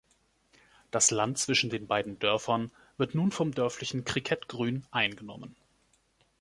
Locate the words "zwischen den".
1.37-1.85